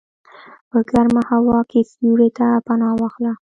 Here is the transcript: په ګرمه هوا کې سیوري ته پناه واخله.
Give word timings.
په 0.69 0.79
ګرمه 0.89 1.21
هوا 1.31 1.59
کې 1.69 1.81
سیوري 1.91 2.29
ته 2.37 2.47
پناه 2.67 2.95
واخله. 2.97 3.33